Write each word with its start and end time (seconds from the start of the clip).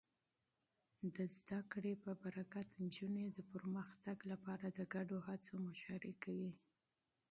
د 1.15 1.17
تعلیم 1.49 1.97
په 2.05 2.11
برکت، 2.23 2.67
نجونې 2.83 3.25
د 3.29 3.39
پرمختګ 3.53 4.17
لپاره 4.31 4.65
د 4.69 4.79
ګډو 4.93 5.17
هڅو 5.27 5.53
مشري 5.67 6.13
کوي. 6.23 6.51